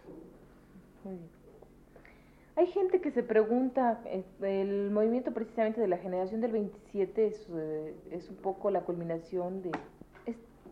Hay 2.56 2.68
gente 2.68 3.00
que 3.00 3.12
se 3.12 3.24
pregunta, 3.24 4.02
eh, 4.06 4.24
el 4.42 4.92
movimiento 4.92 5.32
precisamente 5.32 5.80
de 5.80 5.88
la 5.88 5.98
generación 5.98 6.42
del 6.42 6.52
27 6.52 7.28
es, 7.28 7.48
eh, 7.54 7.96
es 8.12 8.30
un 8.30 8.36
poco 8.38 8.70
la 8.72 8.82
culminación 8.82 9.62
de, 9.62 9.72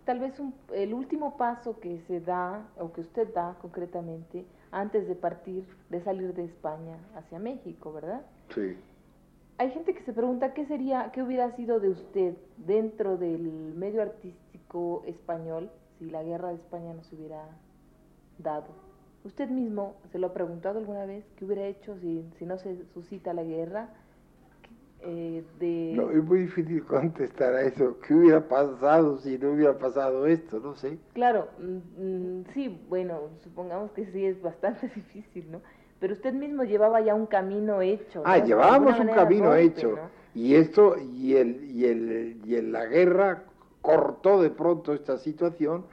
tal 0.07 0.19
vez 0.19 0.33
el 0.73 0.93
último 0.93 1.35
paso 1.35 1.81
que 1.81 1.99
se 2.07 2.21
da, 2.21 2.65
o 2.79 2.93
que 2.93 3.01
usted 3.01 3.27
da 3.33 3.57
concretamente, 3.61 4.45
antes 4.71 5.05
de 5.05 5.15
partir, 5.15 5.67
de 5.89 6.01
salir 6.01 6.33
de 6.33 6.45
España 6.45 6.97
hacia 7.13 7.39
México, 7.39 7.91
¿verdad? 7.91 8.21
Sí. 8.55 8.77
Hay 9.57 9.69
gente 9.71 9.93
que 9.93 10.01
se 10.03 10.13
pregunta 10.13 10.53
qué 10.53 10.65
sería, 10.65 11.11
qué 11.11 11.21
hubiera 11.21 11.53
sido 11.57 11.81
de 11.81 11.89
usted 11.89 12.37
dentro 12.55 13.17
del 13.17 13.41
medio 13.75 14.01
artístico 14.01 15.03
español 15.05 15.69
si 15.99 16.09
la 16.09 16.23
guerra 16.23 16.49
de 16.49 16.55
España 16.55 16.93
no 16.93 17.03
se 17.03 17.15
hubiera 17.17 17.43
dado. 18.37 18.67
¿Usted 19.25 19.49
mismo 19.49 19.95
se 20.13 20.19
lo 20.19 20.27
ha 20.27 20.33
preguntado 20.33 20.79
alguna 20.79 21.05
vez 21.05 21.25
qué 21.35 21.43
hubiera 21.43 21.65
hecho 21.65 21.97
si, 21.97 22.23
si 22.39 22.45
no 22.45 22.57
se 22.59 22.85
suscita 22.93 23.33
la 23.33 23.43
guerra? 23.43 23.89
Eh, 25.01 25.43
de... 25.59 25.93
No, 25.95 26.09
es 26.09 26.23
muy 26.23 26.39
difícil 26.39 26.83
contestar 26.85 27.53
a 27.53 27.61
eso. 27.61 27.97
¿Qué 28.05 28.13
hubiera 28.13 28.47
pasado 28.47 29.19
si 29.19 29.37
no 29.37 29.51
hubiera 29.51 29.77
pasado 29.77 30.25
esto? 30.25 30.59
No 30.59 30.75
sé. 30.75 30.97
Claro, 31.13 31.47
mm, 31.59 32.39
mm, 32.39 32.45
sí, 32.53 32.81
bueno, 32.89 33.29
supongamos 33.43 33.91
que 33.91 34.05
sí 34.07 34.25
es 34.25 34.41
bastante 34.41 34.87
difícil, 34.95 35.51
¿no? 35.51 35.61
Pero 35.99 36.13
usted 36.13 36.33
mismo 36.33 36.63
llevaba 36.63 37.01
ya 37.01 37.15
un 37.15 37.25
camino 37.25 37.81
hecho. 37.81 38.21
Ah, 38.25 38.37
llevábamos 38.37 38.99
un 38.99 39.07
camino 39.07 39.55
hecho. 39.55 39.97
Y 40.35 40.53
esto, 40.55 40.95
y, 40.99 41.35
el, 41.35 41.63
y, 41.71 41.85
el, 41.85 42.41
y 42.45 42.61
la 42.61 42.85
guerra 42.85 43.45
cortó 43.81 44.41
de 44.41 44.51
pronto 44.51 44.93
esta 44.93 45.17
situación 45.17 45.85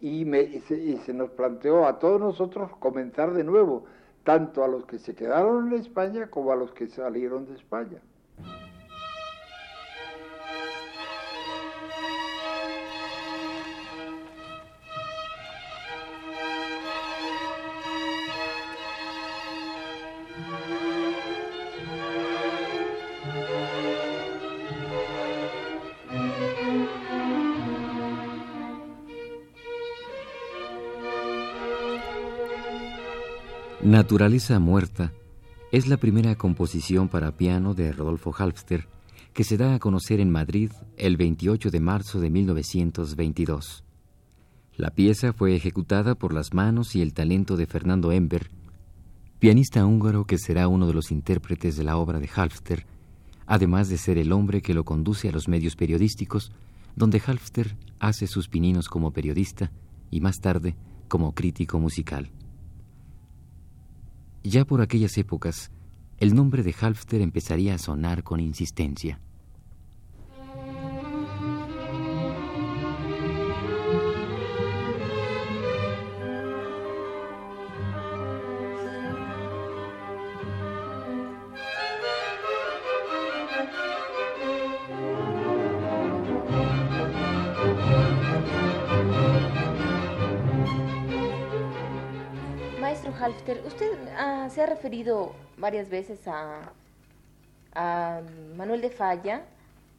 y, 0.00 0.24
me, 0.24 0.40
y 0.42 0.60
se 1.04 1.12
nos 1.12 1.30
planteó 1.30 1.86
a 1.86 1.98
todos 1.98 2.20
nosotros 2.20 2.70
comenzar 2.78 3.34
de 3.34 3.44
nuevo, 3.44 3.84
tanto 4.24 4.64
a 4.64 4.68
los 4.68 4.86
que 4.86 4.98
se 4.98 5.14
quedaron 5.14 5.68
en 5.68 5.80
España 5.80 6.28
como 6.28 6.52
a 6.52 6.56
los 6.56 6.72
que 6.72 6.88
salieron 6.88 7.46
de 7.46 7.54
España. 7.54 8.00
Naturaleza 34.02 34.58
Muerta 34.58 35.12
es 35.70 35.86
la 35.86 35.96
primera 35.96 36.34
composición 36.34 37.06
para 37.06 37.36
piano 37.36 37.72
de 37.72 37.92
Rodolfo 37.92 38.34
Halfster 38.36 38.88
que 39.32 39.44
se 39.44 39.56
da 39.56 39.76
a 39.76 39.78
conocer 39.78 40.18
en 40.18 40.28
Madrid 40.28 40.72
el 40.96 41.16
28 41.16 41.70
de 41.70 41.78
marzo 41.78 42.18
de 42.18 42.28
1922. 42.28 43.84
La 44.76 44.90
pieza 44.90 45.32
fue 45.32 45.54
ejecutada 45.54 46.16
por 46.16 46.34
las 46.34 46.52
manos 46.52 46.96
y 46.96 47.00
el 47.00 47.14
talento 47.14 47.56
de 47.56 47.66
Fernando 47.66 48.10
Ember, 48.10 48.50
pianista 49.38 49.86
húngaro 49.86 50.24
que 50.24 50.36
será 50.36 50.66
uno 50.66 50.88
de 50.88 50.94
los 50.94 51.12
intérpretes 51.12 51.76
de 51.76 51.84
la 51.84 51.96
obra 51.96 52.18
de 52.18 52.28
Halfster, 52.34 52.86
además 53.46 53.88
de 53.88 53.98
ser 53.98 54.18
el 54.18 54.32
hombre 54.32 54.62
que 54.62 54.74
lo 54.74 54.84
conduce 54.84 55.28
a 55.28 55.32
los 55.32 55.46
medios 55.46 55.76
periodísticos, 55.76 56.50
donde 56.96 57.22
Halfster 57.24 57.76
hace 58.00 58.26
sus 58.26 58.48
pininos 58.48 58.88
como 58.88 59.12
periodista 59.12 59.70
y 60.10 60.20
más 60.20 60.40
tarde 60.40 60.74
como 61.06 61.36
crítico 61.36 61.78
musical. 61.78 62.32
Ya 64.44 64.64
por 64.64 64.80
aquellas 64.80 65.16
épocas, 65.18 65.70
el 66.18 66.34
nombre 66.34 66.64
de 66.64 66.74
Halfter 66.78 67.20
empezaría 67.20 67.74
a 67.74 67.78
sonar 67.78 68.24
con 68.24 68.40
insistencia. 68.40 69.20
Halfter, 93.22 93.62
usted 93.64 93.86
ah, 94.16 94.48
se 94.50 94.62
ha 94.62 94.66
referido 94.66 95.32
varias 95.56 95.88
veces 95.88 96.26
a, 96.26 96.72
Manuel 98.56 98.80
de 98.80 98.90
Falla 98.90 99.44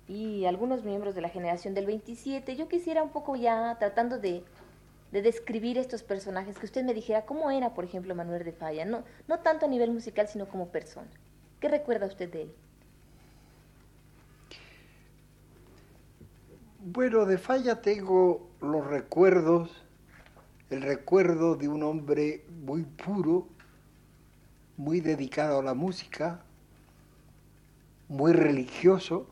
y 0.09 0.43
algunos 0.43 0.83
miembros 0.83 1.15
de 1.15 1.21
la 1.21 1.29
generación 1.29 1.73
del 1.73 1.85
27. 1.85 2.57
Yo 2.57 2.67
quisiera 2.67 3.01
un 3.01 3.11
poco 3.11 3.37
ya, 3.37 3.77
tratando 3.79 4.19
de, 4.19 4.43
describir 5.11 5.77
estos 5.77 6.03
personajes, 6.03 6.59
que 6.59 6.65
usted 6.65 6.83
me 6.83 6.93
dijera 6.93 7.25
cómo 7.25 7.49
era, 7.49 7.73
por 7.73 7.85
ejemplo, 7.85 8.13
Manuel 8.13 8.43
de 8.43 8.51
Falla, 8.51 8.83
no, 8.83 9.03
no 9.27 9.39
tanto 9.39 9.67
a 9.67 9.69
nivel 9.69 9.91
musical, 9.91 10.27
sino 10.27 10.47
como 10.49 10.67
persona. 10.67 11.07
¿Qué 11.61 11.69
recuerda 11.69 12.07
usted 12.07 12.29
de 12.29 12.41
él? 12.43 12.53
Bueno, 16.79 17.25
de 17.25 17.37
Falla 17.37 17.81
tengo 17.81 18.49
los 18.59 18.85
recuerdos, 18.85 19.82
el 20.73 20.81
recuerdo 20.81 21.55
de 21.55 21.67
un 21.67 21.83
hombre 21.83 22.43
muy 22.65 22.83
puro, 22.83 23.47
muy 24.75 25.01
dedicado 25.01 25.59
a 25.59 25.63
la 25.63 25.75
música, 25.75 26.41
muy 28.07 28.33
religioso. 28.33 29.27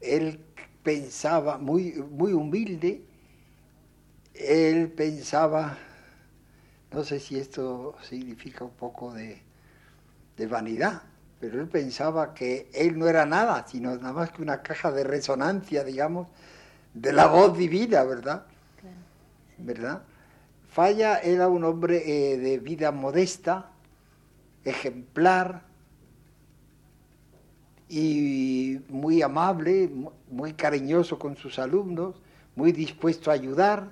Él 0.00 0.40
pensaba, 0.82 1.58
muy, 1.58 1.92
muy 2.10 2.32
humilde, 2.32 3.02
él 4.34 4.90
pensaba, 4.92 5.76
no 6.90 7.04
sé 7.04 7.20
si 7.20 7.38
esto 7.38 7.94
significa 8.02 8.64
un 8.64 8.70
poco 8.70 9.12
de, 9.12 9.42
de 10.38 10.46
vanidad, 10.46 11.02
pero 11.38 11.60
él 11.60 11.68
pensaba 11.68 12.32
que 12.32 12.70
él 12.72 12.98
no 12.98 13.08
era 13.08 13.26
nada, 13.26 13.66
sino 13.68 13.94
nada 13.96 14.12
más 14.14 14.30
que 14.30 14.40
una 14.40 14.62
caja 14.62 14.90
de 14.90 15.04
resonancia, 15.04 15.84
digamos, 15.84 16.28
de 16.94 17.12
la 17.12 17.26
voz 17.26 17.56
divina, 17.58 18.04
¿verdad? 18.04 18.46
¿Verdad? 19.58 20.02
Falla 20.68 21.18
era 21.18 21.48
un 21.48 21.64
hombre 21.64 22.02
eh, 22.06 22.36
de 22.36 22.58
vida 22.58 22.92
modesta, 22.92 23.70
ejemplar 24.64 25.62
y 27.88 28.80
muy 28.88 29.22
amable, 29.22 29.90
muy 30.30 30.52
cariñoso 30.52 31.18
con 31.18 31.36
sus 31.36 31.58
alumnos, 31.58 32.20
muy 32.54 32.72
dispuesto 32.72 33.30
a 33.30 33.34
ayudar. 33.34 33.90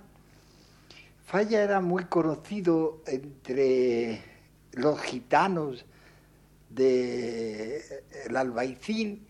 Falla 1.24 1.62
era 1.62 1.80
muy 1.80 2.04
conocido 2.04 3.02
entre 3.06 4.20
los 4.72 5.00
gitanos, 5.00 5.84
del 6.68 7.80
el 8.26 8.36
albaicín 8.36 9.26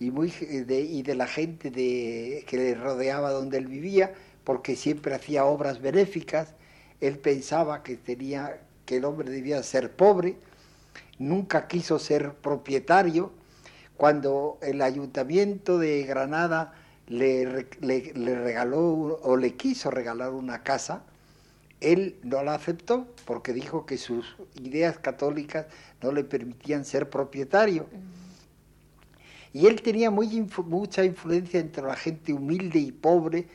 y, 0.00 0.10
muy, 0.10 0.30
de, 0.30 0.80
y 0.80 1.02
de 1.02 1.14
la 1.14 1.26
gente 1.26 1.70
de, 1.70 2.44
que 2.46 2.56
le 2.56 2.74
rodeaba 2.74 3.30
donde 3.30 3.58
él 3.58 3.66
vivía, 3.66 4.14
porque 4.48 4.76
siempre 4.76 5.14
hacía 5.14 5.44
obras 5.44 5.82
benéficas. 5.82 6.54
Él 7.02 7.18
pensaba 7.18 7.82
que, 7.82 7.98
tenía, 7.98 8.62
que 8.86 8.96
el 8.96 9.04
hombre 9.04 9.28
debía 9.28 9.62
ser 9.62 9.94
pobre, 9.94 10.36
nunca 11.18 11.68
quiso 11.68 11.98
ser 11.98 12.32
propietario. 12.32 13.30
Cuando 13.98 14.56
el 14.62 14.80
ayuntamiento 14.80 15.78
de 15.78 16.02
Granada 16.04 16.72
le, 17.08 17.66
le, 17.82 18.14
le 18.14 18.42
regaló 18.42 19.20
o 19.22 19.36
le 19.36 19.54
quiso 19.54 19.90
regalar 19.90 20.30
una 20.30 20.62
casa, 20.62 21.02
él 21.82 22.16
no 22.22 22.42
la 22.42 22.54
aceptó 22.54 23.06
porque 23.26 23.52
dijo 23.52 23.84
que 23.84 23.98
sus 23.98 24.34
ideas 24.54 24.98
católicas 24.98 25.66
no 26.00 26.10
le 26.10 26.24
permitían 26.24 26.86
ser 26.86 27.10
propietario. 27.10 27.84
Y 29.52 29.66
él 29.66 29.82
tenía 29.82 30.10
muy, 30.10 30.48
mucha 30.64 31.04
influencia 31.04 31.60
entre 31.60 31.82
la 31.82 31.96
gente 31.96 32.32
humilde 32.32 32.78
y 32.78 32.92
pobre 32.92 33.46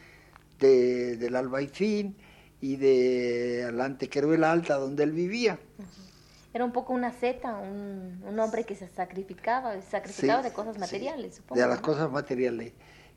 de, 0.63 1.17
del 1.17 1.36
Albaicín 1.36 2.15
y 2.62 2.78
de 2.78 3.69
la 3.73 3.86
Antequeruela 3.86 4.52
Alta 4.52 4.76
donde 4.76 5.04
él 5.04 5.12
vivía. 5.12 5.60
Era 6.54 6.65
un 6.65 6.71
poco 6.71 6.93
una 6.93 7.12
zeta, 7.12 7.58
un, 7.58 8.39
hombre 8.39 8.63
que 8.63 8.76
se 8.76 8.88
sacrificaba, 8.88 9.82
sacrificaba 9.82 10.41
de 10.43 10.54
cosas 10.54 10.78
materiales, 10.78 11.36
supongo. 11.36 11.60
De 11.60 11.67
las 11.67 11.82
cosas 11.82 12.12
materiales. 12.12 12.73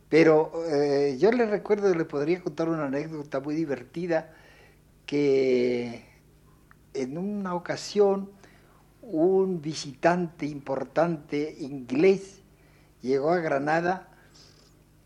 Pero 0.09 0.53
eh, 0.69 1.17
yo 1.19 1.31
le 1.33 1.47
recuerdo, 1.47 1.95
le 1.95 2.05
podría 2.05 2.41
contar 2.41 2.69
una 2.69 2.87
anécdota 2.87 3.41
muy 3.41 3.55
divertida, 3.55 4.33
que 5.05 6.05
en 6.95 7.19
una 7.19 7.55
ocasión 7.55 8.31
un 9.03 9.61
visitante 9.61 10.47
importante 10.47 11.57
inglés 11.61 12.41
llegó 13.03 13.31
a 13.31 13.39
Granada 13.39 14.09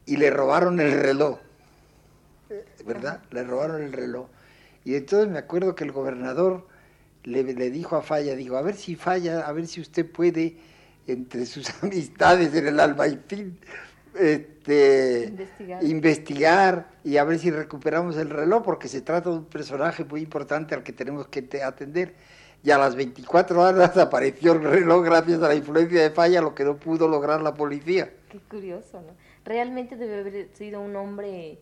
y 0.07 0.16
le 0.16 0.31
robaron 0.31 0.81
el 0.81 0.92
reloj, 0.92 1.38
¿verdad? 2.85 3.23
Le 3.31 3.45
robaron 3.45 3.83
el 3.83 3.93
reloj. 3.93 4.27
Y 4.85 4.95
entonces 4.95 5.29
me 5.29 5.39
acuerdo 5.39 5.75
que 5.75 5.85
el 5.85 5.93
gobernador 5.93 6.67
le, 7.25 7.45
dijo 7.71 7.97
a 7.97 8.03
Falla, 8.03 8.35
digo, 8.35 8.57
a 8.57 8.63
ver 8.63 8.77
si 8.77 8.97
Falla, 8.97 9.47
a 9.47 9.53
ver 9.53 9.67
si 9.67 9.81
usted 9.81 10.11
puede, 10.11 10.57
entre 11.07 11.47
sus 11.47 11.71
amistades 11.83 12.55
en 12.55 12.67
el 12.67 12.81
Albaicín, 12.81 13.59
este, 14.19 15.33
investigar. 15.83 16.89
y 17.05 17.17
a 17.17 17.25
ver 17.25 17.39
si 17.39 17.51
recuperamos 17.51 18.17
el 18.17 18.31
reloj, 18.31 18.63
porque 18.63 18.89
se 18.89 19.03
trata 19.03 19.31
de 19.31 19.37
un 19.37 19.45
personaje 19.45 20.05
muy 20.05 20.23
importante 20.23 20.75
al 20.75 20.83
que 20.83 20.93
tenemos 20.93 21.29
que 21.29 21.63
atender. 21.63 22.15
Y 22.63 22.71
a 22.71 22.79
las 22.79 22.95
24 22.95 23.61
horas 23.61 23.97
apareció 23.97 24.53
el 24.53 24.63
reloj 24.63 25.05
gracias 25.05 25.43
a 25.43 25.49
la 25.49 25.55
influencia 25.55 26.03
de 26.03 26.11
Falla, 26.11 26.43
lo 26.43 26.55
que 26.55 26.65
no 26.65 26.77
pudo 26.77 27.09
lograr 27.09 27.41
la 27.41 27.55
policía. 27.55 28.13
Qué 28.31 28.39
curioso, 28.39 29.01
¿no? 29.01 29.15
Realmente 29.45 29.97
debe 29.97 30.21
haber 30.21 30.49
sido 30.55 30.81
un 30.81 30.95
hombre 30.97 31.59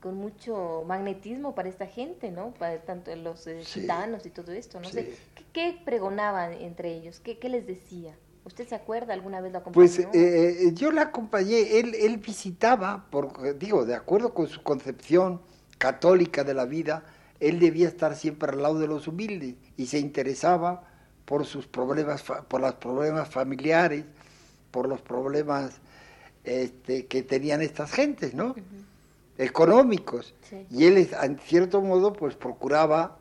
con 0.00 0.16
mucho 0.16 0.82
magnetismo 0.86 1.54
para 1.54 1.68
esta 1.68 1.86
gente, 1.86 2.30
¿no? 2.30 2.52
Para 2.54 2.80
tanto 2.80 3.14
los 3.16 3.46
eh, 3.46 3.62
gitanos 3.64 4.24
y 4.24 4.30
todo 4.30 4.52
esto, 4.52 4.80
no 4.80 4.88
sé. 4.88 5.14
¿Qué, 5.52 5.78
pregonaban 5.84 6.52
entre 6.52 6.94
ellos? 6.94 7.20
¿Qué, 7.20 7.38
¿Qué 7.38 7.48
les 7.48 7.66
decía? 7.66 8.16
¿Usted 8.44 8.66
se 8.66 8.74
acuerda 8.74 9.12
alguna 9.12 9.40
vez 9.40 9.52
lo 9.52 9.58
acompañó? 9.58 9.86
Pues 9.86 9.98
eh, 9.98 10.08
eh, 10.14 10.72
yo 10.72 10.90
la 10.90 11.02
acompañé, 11.02 11.78
él, 11.78 11.94
él 11.94 12.16
visitaba, 12.16 13.06
por, 13.10 13.58
digo, 13.58 13.84
de 13.84 13.94
acuerdo 13.94 14.32
con 14.32 14.48
su 14.48 14.62
concepción 14.62 15.42
católica 15.76 16.44
de 16.44 16.54
la 16.54 16.64
vida, 16.64 17.04
él 17.38 17.58
debía 17.58 17.88
estar 17.88 18.16
siempre 18.16 18.52
al 18.52 18.62
lado 18.62 18.78
de 18.78 18.86
los 18.86 19.06
humildes 19.06 19.54
y 19.76 19.86
se 19.86 19.98
interesaba 19.98 20.84
por 21.26 21.44
sus 21.44 21.66
problemas, 21.66 22.22
por 22.22 22.60
los 22.60 22.74
problemas 22.74 23.28
familiares, 23.28 24.04
por 24.70 24.88
los 24.88 25.00
problemas 25.00 25.80
este, 26.44 27.06
que 27.06 27.22
tenían 27.22 27.60
estas 27.60 27.92
gentes, 27.92 28.34
¿no? 28.34 28.54
Económicos. 29.40 30.34
Y 30.70 30.84
él, 30.84 31.08
en 31.22 31.38
cierto 31.38 31.80
modo, 31.80 32.12
pues 32.12 32.34
procuraba 32.36 33.18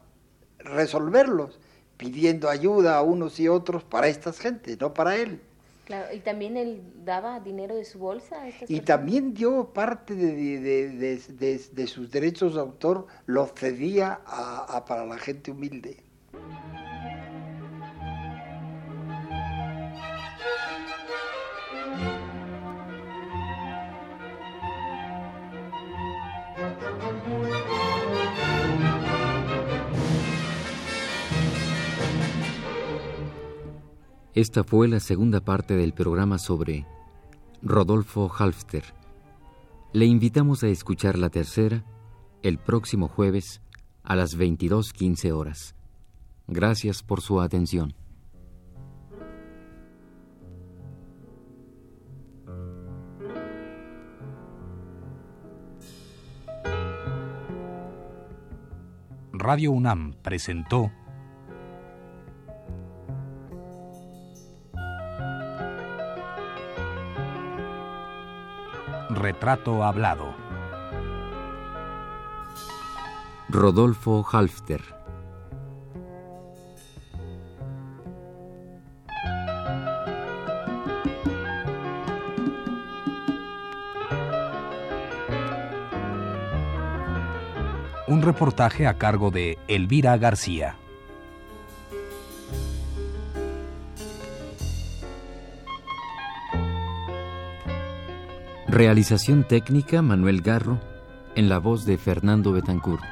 resolverlos 0.59 1.59
pidiendo 1.99 2.49
ayuda 2.49 2.97
a 2.97 3.01
unos 3.01 3.39
y 3.39 3.47
otros 3.47 3.83
para 3.83 4.07
estas 4.07 4.39
gentes, 4.39 4.79
no 4.79 4.93
para 4.93 5.17
él. 5.17 5.41
Claro, 5.85 6.13
y 6.13 6.19
también 6.19 6.55
él 6.55 6.81
daba 7.03 7.39
dinero 7.39 7.75
de 7.75 7.83
su 7.83 7.99
bolsa. 7.99 8.43
A 8.43 8.47
estas 8.47 8.69
y 8.69 8.79
también 8.81 9.33
dio 9.33 9.73
parte 9.73 10.13
de, 10.15 11.87
sus 11.87 12.11
derechos 12.11 12.53
de 12.53 12.61
autor, 12.61 13.07
los 13.25 13.51
cedía 13.53 14.21
a, 14.25 14.85
para 14.85 15.05
la 15.05 15.17
gente 15.17 15.51
humilde. 15.51 16.03
Esta 34.39 34.63
fue 34.63 34.87
la 34.87 35.01
segunda 35.01 35.41
parte 35.41 35.75
del 35.75 35.91
programa 35.91 36.37
sobre 36.37 36.85
Rodolfo 37.61 38.31
Halfter. 38.33 38.85
Le 39.91 40.05
invitamos 40.05 40.63
a 40.63 40.69
escuchar 40.69 41.17
la 41.17 41.29
tercera 41.29 41.83
el 42.41 42.57
próximo 42.57 43.09
jueves 43.09 43.61
a 44.01 44.15
las 44.15 44.37
22.15 44.37 45.31
horas. 45.33 45.75
Gracias 46.47 47.03
por 47.03 47.19
su 47.19 47.41
atención. 47.41 47.93
Radio 59.33 59.71
UNAM 59.71 60.13
presentó 60.21 60.93
Retrato 69.09 69.83
Hablado. 69.83 70.35
Rodolfo 73.49 74.23
Halfter. 74.31 74.83
Un 88.05 88.21
reportaje 88.21 88.85
a 88.85 88.99
cargo 88.99 89.31
de 89.31 89.57
Elvira 89.67 90.17
García. 90.17 90.75
Realización 98.71 99.45
técnica 99.45 100.03
Manuel 100.03 100.41
Garro, 100.41 100.79
en 101.35 101.49
la 101.49 101.57
voz 101.57 101.85
de 101.85 101.97
Fernando 101.97 102.51
Betancourt. 102.51 103.03